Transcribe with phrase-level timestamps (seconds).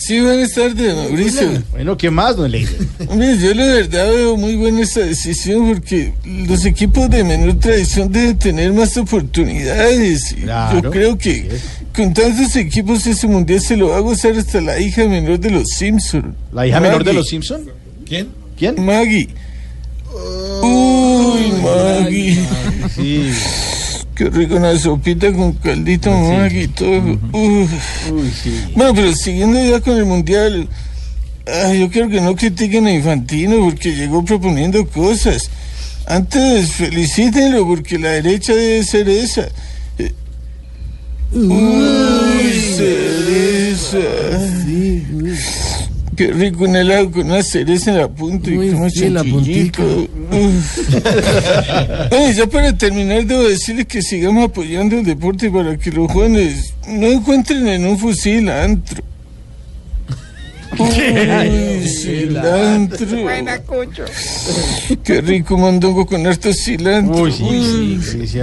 [0.00, 1.62] Sí, buenas tardes, Mauricio.
[1.72, 2.74] Bueno, ¿qué más, Don Leider?
[3.08, 8.10] Hombre, yo la verdad veo muy buena esta decisión porque los equipos de menor tradición
[8.10, 10.32] deben tener más oportunidades.
[10.32, 10.80] Y Claro.
[10.80, 11.50] Yo creo que
[11.94, 15.50] con tantos equipos ese mundial se lo va a gozar hasta la hija menor de
[15.50, 16.34] los Simpson.
[16.52, 17.18] ¿La hija menor de Maggie.
[17.18, 17.70] los Simpson?
[18.06, 18.28] ¿Quién?
[18.56, 18.82] ¿Quién?
[18.82, 19.28] Maggie.
[20.62, 22.38] Uy, Maggie.
[22.94, 23.32] Sí.
[24.20, 27.18] Qué rico una sopita con caldito Maggie y todo.
[27.32, 28.10] Uf.
[28.10, 28.52] Uy, sí.
[28.76, 30.68] Bueno, pero siguiendo ya con el mundial,
[31.46, 35.50] ay, yo quiero que no critiquen a Infantino porque llegó proponiendo cosas.
[36.04, 39.48] Antes felicítenlo porque la derecha debe ser esa.
[39.98, 40.12] Eh,
[46.20, 49.24] Qué rico un helado con una cereza en la punta y como sí, la
[52.36, 57.06] ya para terminar debo decirles que sigamos apoyando el deporte para que los jóvenes no
[57.06, 59.02] encuentren en un fusil antro.
[60.78, 63.06] Uy, cilantro.
[65.02, 67.22] Qué rico mondongo con harto cilantro.
[67.22, 68.40] Uy, sí, sí.